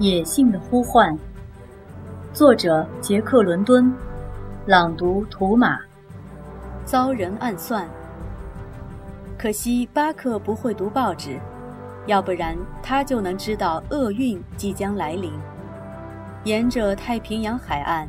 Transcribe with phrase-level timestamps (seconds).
[0.00, 1.16] 野性的呼唤，
[2.32, 3.94] 作者杰克·伦敦，
[4.66, 5.78] 朗读图马。
[6.84, 7.88] 遭人暗算，
[9.38, 11.38] 可惜巴克不会读报纸，
[12.06, 15.32] 要不然他就能知道厄运即将来临。
[16.42, 18.08] 沿着太平洋海岸，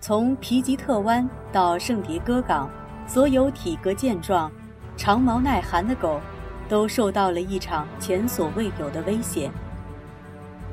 [0.00, 2.70] 从皮吉特湾到圣迭戈港，
[3.06, 4.50] 所有体格健壮、
[4.96, 6.18] 长毛耐寒的狗，
[6.70, 9.50] 都受到了一场前所未有的威胁。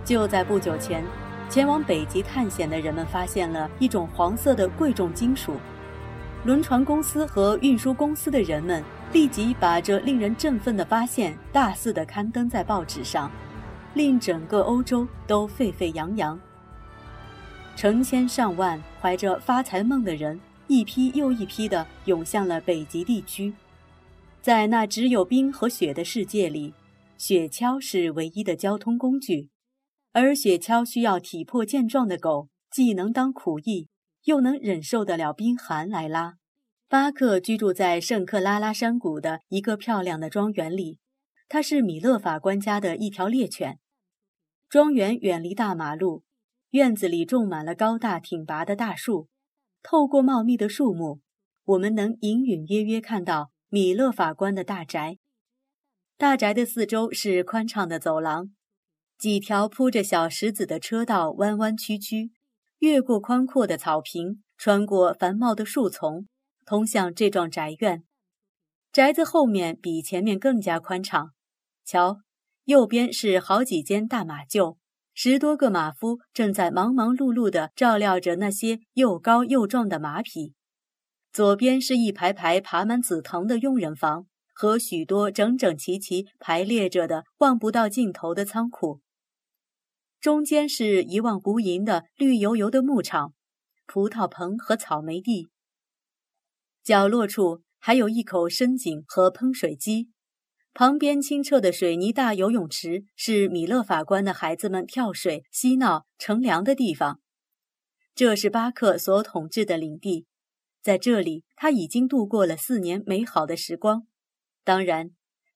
[0.05, 1.03] 就在不久前，
[1.49, 5.55] 前往北极探险的人们发现了一种黄色的贵重金属。
[6.43, 13.31] 轮船公司和运输公司的人们立即把这令人振奋的发现大肆地刊登在报纸上，
[13.95, 16.39] 令整个欧洲都沸沸扬扬。
[17.75, 23.51] 成千上万怀着发财梦的人一批又一批地涌向了北极地区。
[24.39, 26.75] 在那只有冰和雪的世界里，
[27.17, 29.49] 雪橇是唯一的交通工具。
[30.17, 33.89] 而雪橇需要体魄健壮的狗，既能当苦役，
[34.23, 36.35] 又能忍受得了冰寒来拉。
[36.87, 40.99] 巴克居住在圣克拉拉山谷的一个漂亮的庄园里，
[41.49, 43.77] 他是米勒法官家的一条猎犬。
[44.69, 46.23] 庄园远离大马路，
[46.69, 49.27] 院子里种满了高大挺拔的大树。
[49.83, 51.19] 透过茂密的树木，
[51.65, 55.17] 我们能隐隐约约看到米勒法官的大宅。
[56.17, 58.51] 大宅的四周是宽敞的走廊。
[59.17, 62.31] 几条铺着小石子的车道弯弯曲曲，
[62.79, 66.27] 越过宽阔的草坪，穿过繁茂的树丛，
[66.65, 68.03] 通向这幢宅院。
[68.91, 71.31] 宅子后面比前面更加宽敞。
[71.85, 72.19] 瞧，
[72.65, 74.77] 右边是好几间大马厩，
[75.13, 80.53] 十多个马夫正在忙忙碌碌地照料着那些又高又壮的马匹。
[81.31, 89.01] 左边是一排排爬满紫藤的佣人房和许多整整齐齐排列着的望不到尽头的仓库。
[90.19, 93.33] 中间是一望无垠的绿油油的牧场、
[93.85, 95.49] 葡萄棚和草莓地。
[96.83, 100.09] 角落处还有一口深井和喷水机，
[100.73, 107.21] 旁边清澈的水泥大游泳池是米勒法官的孩子们跳水、嬉闹、乘凉的地方。
[108.15, 110.25] 这是巴克所统治的领地，
[110.81, 114.07] 在这里他已经度过了四年美好的时光。
[114.63, 115.11] 当然，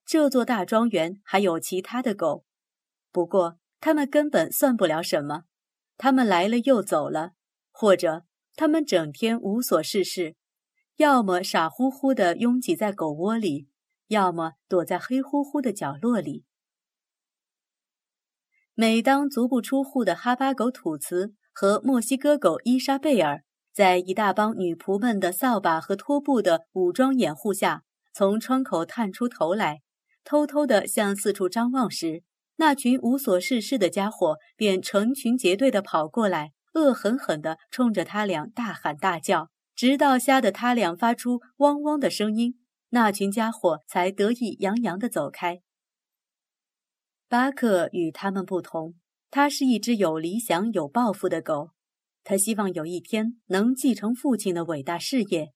[0.05, 2.43] 这座大庄园还有其他的狗，
[3.11, 3.57] 不过。
[3.79, 5.43] 他们根本算不了什么，
[5.97, 7.31] 他们来了又走了，
[7.71, 8.25] 或者
[8.55, 10.35] 他们整天无所事事，
[10.97, 13.69] 要么傻乎乎地拥挤在狗窝里，
[14.07, 16.43] 要么躲在黑乎乎的角落里。
[18.73, 29.81] 每当足不出户的哈巴狗吐茨和墨西哥狗伊莎贝尔在一大帮女仆们的扫把和拖布的武装掩护下，从窗口探出头来，
[30.23, 32.23] 偷偷地向四处张望时，
[32.59, 42.59] 那群无所事事的家伙便成群结队地跑过来，恶狠狠地冲着他俩大喊大叫，直到吓得他俩发出汪汪的声音，
[42.89, 45.61] 那群家伙才得意洋洋地走开。
[47.29, 48.95] 巴克与他们不同，
[49.31, 51.69] 他是一只有理想、有抱负的狗，
[52.25, 55.53] 他希望有一天能继承父亲的伟大事业，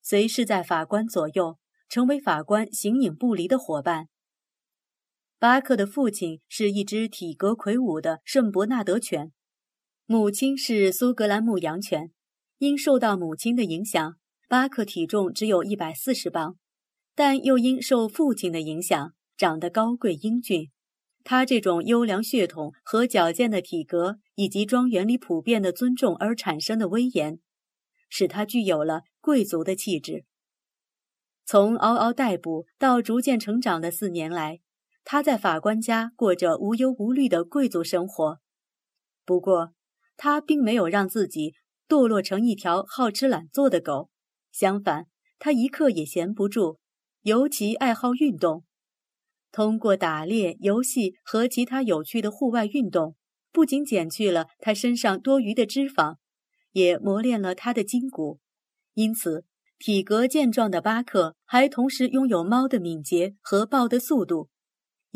[0.00, 1.58] 随侍在法官左右，
[1.88, 4.06] 成为法官形影不离的伙伴。
[5.38, 9.32] 巴克的父亲是一只体格魁梧的圣伯纳德犬，
[10.06, 12.10] 母亲是苏格兰牧羊犬。
[12.56, 14.16] 因受到母亲的影响，
[14.48, 16.56] 巴克体重只有一百四十磅，
[17.14, 20.70] 但又因受父亲的影响，长得高贵英俊。
[21.22, 27.40] 他这种优良血统和矫健的体格，以及庄园里普遍的尊重而产生的威严，
[28.08, 30.24] 使他具有了贵族的气质。
[31.44, 34.60] 从嗷嗷待哺到逐渐成长的四年来。
[35.08, 38.40] 他在法官家过着无忧无虑的贵族生活，
[39.24, 39.72] 不过
[40.16, 41.54] 他并没有让自己
[41.88, 44.10] 堕落成一条好吃懒做的狗。
[44.50, 45.06] 相反，
[45.38, 46.80] 他一刻也闲不住，
[47.22, 48.64] 尤其爱好运动。
[49.52, 53.14] 通过打猎、游戏和其他有趣的户外运动，
[53.52, 56.16] 不仅减去了他身上多余的脂肪，
[56.72, 58.40] 也磨练了他的筋骨。
[58.94, 59.44] 因此，
[59.78, 64.48] 体格健壮的巴克还同时拥有猫的敏捷和豹的速度。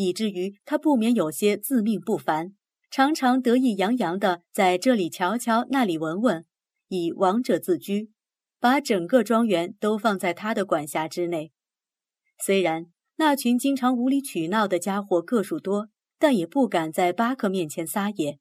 [0.00, 2.54] 以至于他不免有些自命不凡，
[2.90, 6.46] 常常得意洋洋地在这里瞧瞧，那里闻闻，
[6.88, 8.10] 以王者自居，
[8.58, 11.52] 把整个庄园都放在他的管辖之内。
[12.38, 12.86] 虽然
[13.16, 18.38] 那群经常无理取闹的家伙个数多，但也不敢在巴克面前撒野。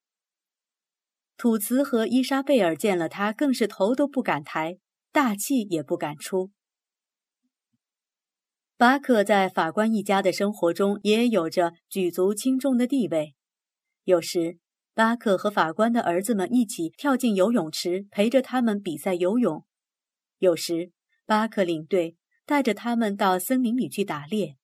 [1.36, 4.78] 土茨和伊莎贝尔见了他，更是头都不敢抬，
[5.12, 6.52] 大气也不敢出。
[8.80, 13.36] 巴克在法官一家的生活中也有着举足轻重的地位。
[14.06, 14.58] 有时，
[14.94, 19.66] 巴克和法官的儿子们一起跳进游泳池，陪着他们比赛游泳。
[20.38, 20.94] 有时，
[21.26, 22.16] 巴克领队
[22.46, 24.56] 带着他们到森林里去打猎。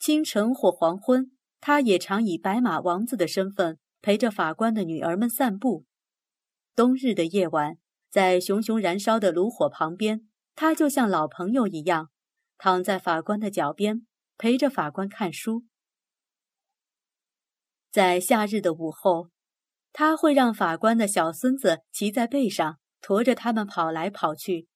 [0.00, 1.30] 清晨或黄昏，
[1.60, 5.84] 他也常以白马王子的身份陪着法官的女儿们散步。
[6.74, 7.78] 冬日的夜晚，
[8.10, 10.26] 在熊熊燃烧的炉火旁边，
[10.56, 12.10] 他就像老朋友一样，
[12.58, 14.04] 躺在法官的脚边，
[14.36, 15.64] 陪着法官看书。
[17.90, 19.30] 在夏日的午后，
[19.92, 24.68] 他会让法官的小孙子骑在背上，驮着他们跑来跑去，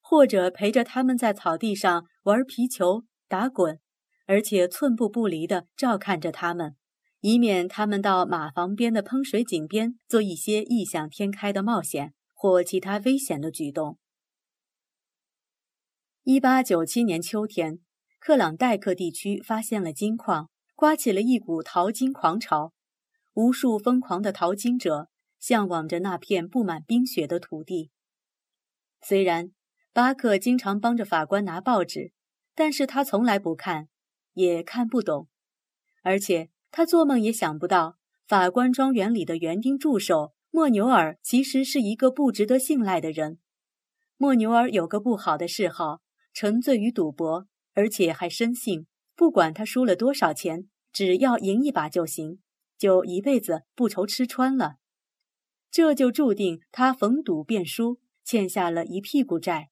[0.00, 3.80] 或者陪着他们在草地上玩皮球、打滚，
[4.26, 6.76] 而且寸步不离地照看着他们，
[7.20, 13.98] 以免他们到马房边的喷水井边做一些异想天开的冒险或其他危险的举动。
[16.26, 17.80] 一八九七年秋天，
[18.18, 20.48] 克朗代克地区发现了金矿。
[20.74, 22.72] 刮起了一股淘金狂潮，
[23.34, 27.90] 无数疯狂的淘金者向往着那片布满冰雪的土地。
[29.02, 29.50] 虽然
[29.92, 32.12] 巴克经常帮着法官拿报纸，
[32.54, 33.88] 但是他从来不看，
[34.32, 35.28] 也看不懂，
[36.02, 43.38] 而且他做梦也想不到，法官庄园里的园丁助手莫牛尔其实是一个不值得信赖的人。
[44.16, 46.00] 莫牛尔有个不好的嗜好，
[46.34, 48.86] 沉醉于赌博，而且还深信。
[49.16, 52.40] 不管他输了多少钱，只要赢一把就行，
[52.76, 54.74] 就一辈子不愁吃穿了。
[55.70, 59.70] 这就注定他逢赌便输，欠下了一屁股债。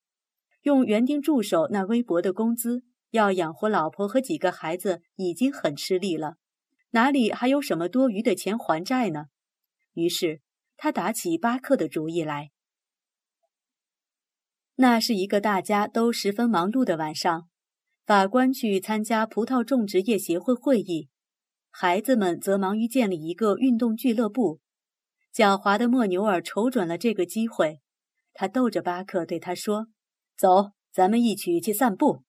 [0.62, 6.36] 用园丁助手那微薄的工资，要养活老婆和几个孩子，已经很吃力了，
[6.90, 9.24] 哪里还有什么多余的钱还债呢？
[9.94, 10.40] 于是
[10.76, 12.51] 他打起巴克的主意来。
[14.82, 17.46] 那是一个大家都十分忙碌的晚上。
[18.04, 21.08] 法官去参加葡萄种植业协会会议，
[21.70, 24.58] 孩子们则忙于建立一个运动俱乐部。
[25.32, 27.78] 狡猾的莫牛尔瞅准了这个机会，
[28.34, 29.86] 他逗着巴克对他说
[30.36, 32.24] ：“走，咱们一起去散步。”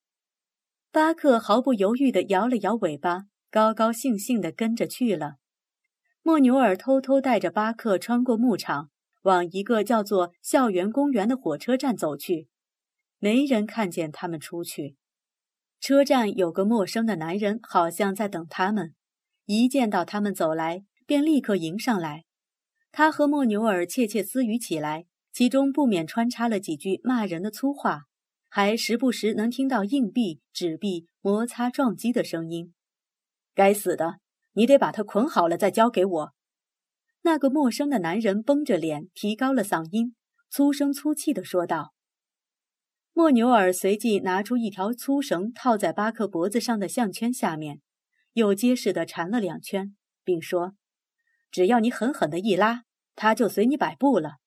[0.94, 5.38] 巴克毫不犹豫地摇了摇尾巴，高高兴兴地跟着去了。
[6.22, 8.92] 莫牛尔偷偷带着巴克穿过牧场，
[9.24, 12.48] 往一个叫做校园公园的火车站走去。
[13.20, 14.96] 没人看见他们出去。
[15.80, 18.94] 车站有个陌生的男人，好像在等他们。
[19.46, 22.24] 一见到他们走来，便立刻迎上来。
[22.92, 28.04] 他和莫牛尔窃窃私语起来，其中不免穿插了几句骂人的粗话，
[28.50, 32.74] 还时不时能听到硬币、纸币摩擦撞击的声音。
[33.54, 34.20] 该死的，
[34.54, 36.34] 你得把他捆好了再交给我。
[37.24, 40.14] 那个陌生的男人绷着脸，提高了嗓音，
[40.50, 41.94] 粗声粗气地说道。
[43.14, 47.80] 莫牛尔随即拿出一条粗绳，套在巴克脖子上的项圈下面，
[48.34, 50.74] 又结实地缠了两圈，并说
[51.50, 52.84] ：“只要你狠狠地一拉，
[53.16, 54.38] 他就随你摆布了。”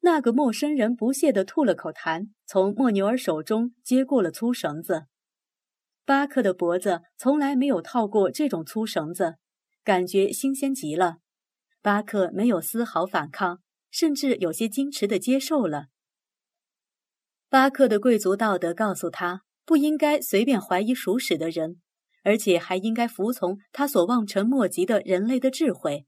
[0.00, 5.06] 那个陌生人不屑地吐了口痰，从莫牛尔手中接过了粗绳子。
[6.04, 9.38] 巴克的脖子从来没有套过这种粗绳子，
[9.82, 11.23] 感觉新鲜极了。
[11.84, 13.60] 巴克没有丝毫反抗，
[13.90, 15.88] 甚至有些矜持地接受了。
[17.50, 21.82] 巴克的贵族道德告诉他，不应该随便怀疑属使的人，
[22.22, 26.06] 而且还应该服从他所望尘莫及的人类的智慧。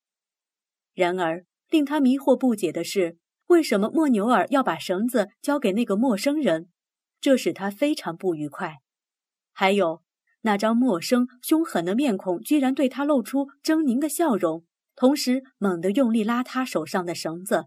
[0.95, 3.19] 然而，令他迷惑不解的是，
[3.49, 6.71] 为什么莫牛尔要把绳子交给那个陌生人？
[7.21, 8.79] 这使他非常不愉快。
[9.53, 10.03] 还有，
[10.41, 14.65] 那张陌生凶狠的面孔居然对他露出狰狞的笑容，
[14.97, 17.67] 同时猛地用力拉他手上的绳子，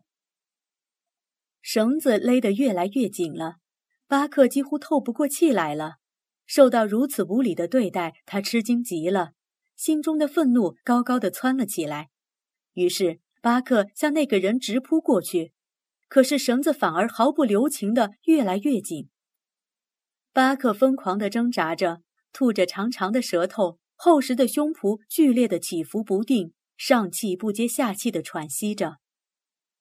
[1.62, 3.58] 绳子勒得越来越紧了。
[4.08, 5.98] 巴克几乎透不过气来了，
[6.48, 9.34] 受到如此无礼的对待，他吃惊极了，
[9.76, 12.10] 心中的愤怒高高的蹿了起来。
[12.74, 15.54] 于是，巴克向那个人直扑过去，
[16.08, 19.10] 可是绳子反而毫不留情的越来越紧。
[20.34, 22.02] 巴克疯狂地挣扎着，
[22.34, 29.00] 吐着长长的舌头，厚实的胸脯剧烈的起伏不定，上气不接下气地喘息着，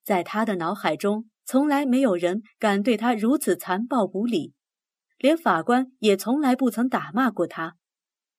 [0.03, 1.31] 在他的脑海中。
[1.47, 4.53] 从来没有人敢对他如此残暴无礼，
[5.17, 7.77] 连法官也从来不曾打骂过他。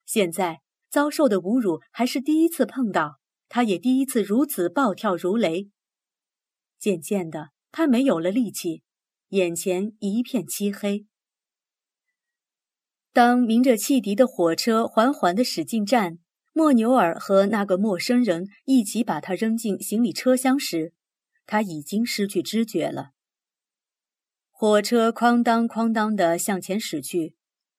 [0.06, 0.60] 现在
[0.92, 5.72] 遭受的侮辱还是第一次碰到，他也第一次如此暴跳如雷。
[6.78, 8.84] 渐渐的，他没有了力气，
[9.30, 11.08] 眼前一片漆黑。
[13.12, 16.20] 当鸣着汽笛的火车缓缓地驶进站，
[16.53, 20.94] 莫牛尔和那个陌生人一起把他扔进行李车厢时。
[21.46, 23.12] 他已经失去知觉了。
[24.51, 27.34] 火车哐当哐当地向前驶去，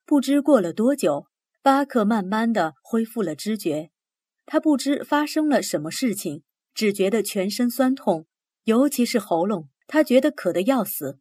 [0.05, 1.27] 不知过了多久，
[1.63, 3.91] 巴克慢慢地恢复了知觉。
[4.45, 6.43] 他不知发生了什么事情，
[6.75, 8.27] 只觉得全身酸痛，
[8.65, 11.21] 尤其是喉咙，他觉得渴得要死。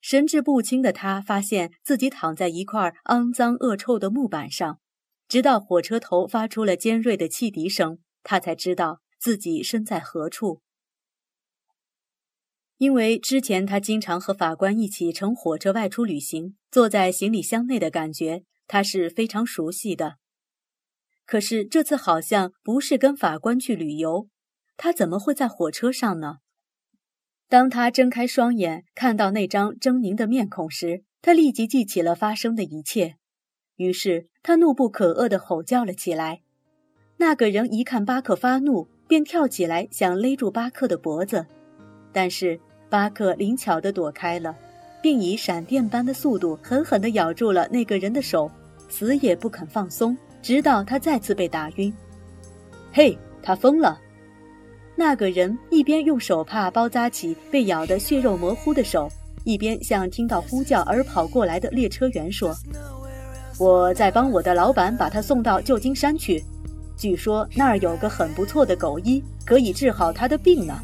[0.00, 4.80] 神志不清的他发现自己躺在一块肮脏恶臭的木板上，
[5.28, 10.62] 直到火车头发出了尖锐的汽笛声，他才知道自己身在何处。
[12.78, 20.16] 因为之前他经常和法官一起乘火车外出旅行，坐在行李箱内的感觉，他是非常熟悉的。
[21.26, 24.28] 可是这次好像不是跟法官去旅游，
[24.76, 26.36] 他怎么会在火车上呢？
[27.48, 33.16] 当他睁开双眼，看到那张狰狞的面孔时，他立即记起了发生的一切。
[33.78, 36.42] 于是他怒不可遏地吼叫了起来。
[37.16, 41.46] 那个人一看巴克发怒，便跳起来想勒住巴克的脖子，
[42.12, 42.60] 但是。
[42.90, 44.56] 巴克灵巧地躲开了，
[45.02, 48.50] 并以闪电般的速度狠狠地咬住了那个人的手，
[48.88, 51.92] 死也不肯放松，直到他再次被打晕。
[52.90, 54.00] 嘿，他疯了！
[54.96, 59.06] 那个人一边用手帕包扎起被咬得血肉模糊的手，
[59.44, 62.54] 一边向听到呼叫而跑过来的列车员说
[63.58, 66.44] ：“我在帮我的老板把他送到旧金山去，
[66.96, 70.74] 据说那儿有个很不错的狗医，可以治好他的病呢。”